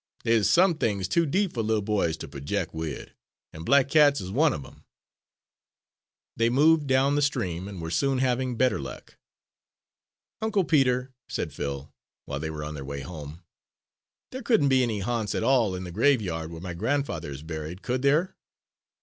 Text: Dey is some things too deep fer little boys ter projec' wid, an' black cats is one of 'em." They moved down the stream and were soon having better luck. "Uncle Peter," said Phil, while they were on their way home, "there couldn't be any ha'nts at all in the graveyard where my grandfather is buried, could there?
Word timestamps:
Dey 0.23 0.31
is 0.31 0.49
some 0.49 0.79
things 0.79 1.07
too 1.07 1.27
deep 1.27 1.53
fer 1.53 1.61
little 1.61 1.79
boys 1.83 2.17
ter 2.17 2.25
projec' 2.25 2.73
wid, 2.73 3.13
an' 3.53 3.61
black 3.63 3.87
cats 3.87 4.19
is 4.19 4.31
one 4.31 4.51
of 4.51 4.65
'em." 4.65 4.83
They 6.35 6.49
moved 6.49 6.87
down 6.87 7.13
the 7.13 7.21
stream 7.21 7.67
and 7.67 7.79
were 7.79 7.91
soon 7.91 8.17
having 8.17 8.57
better 8.57 8.79
luck. 8.79 9.17
"Uncle 10.41 10.63
Peter," 10.63 11.13
said 11.29 11.53
Phil, 11.53 11.93
while 12.25 12.39
they 12.39 12.49
were 12.49 12.63
on 12.63 12.73
their 12.73 12.83
way 12.83 13.01
home, 13.01 13.43
"there 14.31 14.41
couldn't 14.41 14.69
be 14.69 14.81
any 14.81 15.01
ha'nts 15.01 15.35
at 15.35 15.43
all 15.43 15.75
in 15.75 15.83
the 15.83 15.91
graveyard 15.91 16.49
where 16.51 16.61
my 16.61 16.73
grandfather 16.73 17.29
is 17.29 17.43
buried, 17.43 17.83
could 17.83 18.01
there? 18.01 18.35